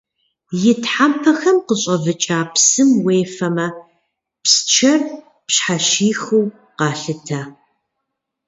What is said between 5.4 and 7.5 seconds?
пщхьэщихыу къалъытэ.